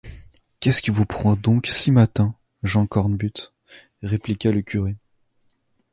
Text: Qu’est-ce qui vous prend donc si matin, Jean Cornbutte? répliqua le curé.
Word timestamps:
Qu’est-ce 0.59 0.81
qui 0.81 0.89
vous 0.89 1.05
prend 1.05 1.35
donc 1.35 1.67
si 1.67 1.91
matin, 1.91 2.33
Jean 2.63 2.87
Cornbutte? 2.87 3.53
répliqua 4.01 4.49
le 4.49 4.63
curé. 4.63 4.97